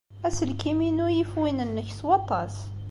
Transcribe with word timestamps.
Aselkim-inu 0.27 1.07
yif 1.17 1.31
win-nnek 1.39 1.89
s 1.97 1.99
waṭas. 2.07 2.55